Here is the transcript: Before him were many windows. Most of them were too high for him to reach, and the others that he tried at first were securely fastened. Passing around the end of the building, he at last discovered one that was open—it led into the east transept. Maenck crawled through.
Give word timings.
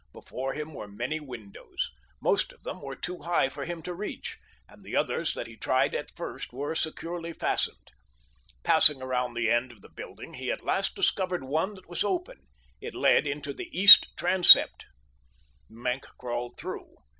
Before 0.13 0.53
him 0.55 0.73
were 0.73 0.87
many 0.87 1.19
windows. 1.19 1.91
Most 2.19 2.51
of 2.53 2.63
them 2.63 2.81
were 2.81 2.95
too 2.95 3.19
high 3.21 3.49
for 3.49 3.65
him 3.65 3.83
to 3.83 3.93
reach, 3.93 4.39
and 4.67 4.83
the 4.83 4.95
others 4.95 5.35
that 5.35 5.45
he 5.45 5.55
tried 5.55 5.93
at 5.93 6.09
first 6.17 6.51
were 6.51 6.73
securely 6.73 7.33
fastened. 7.33 7.91
Passing 8.63 8.99
around 9.03 9.35
the 9.35 9.51
end 9.51 9.71
of 9.71 9.83
the 9.83 9.89
building, 9.95 10.33
he 10.33 10.49
at 10.49 10.63
last 10.65 10.95
discovered 10.95 11.43
one 11.43 11.75
that 11.75 11.87
was 11.87 12.03
open—it 12.03 12.95
led 12.95 13.27
into 13.27 13.53
the 13.53 13.69
east 13.79 14.07
transept. 14.17 14.87
Maenck 15.69 16.05
crawled 16.17 16.57
through. 16.57 16.95